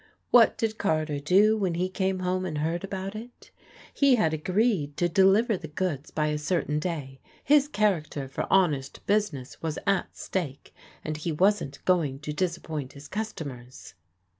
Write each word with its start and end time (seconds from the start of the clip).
What 0.31 0.57
did 0.57 0.79
Carter 0.79 1.19
do 1.19 1.55
when 1.55 1.75
he 1.75 1.87
came 1.87 2.21
home 2.21 2.43
and 2.43 2.57
heard 2.57 2.83
about 2.83 3.13
it? 3.15 3.51
He 3.93 4.15
had 4.15 4.33
agreed 4.33 4.97
to 4.97 5.07
deliver 5.07 5.55
the 5.57 5.67
goods 5.67 6.09
by 6.09 6.29
a 6.29 6.39
certain 6.39 6.79
day, 6.79 7.19
his 7.43 7.67
character 7.67 8.27
for 8.27 8.51
honest 8.51 9.05
business 9.05 9.61
was 9.61 9.77
at 9.85 10.17
stake 10.17 10.73
and 11.05 11.17
he 11.17 11.31
wasn't 11.31 11.85
going 11.85 12.17
to 12.21 12.33
disappoint 12.33 12.93
his 12.93 13.07
customers. 13.07 13.93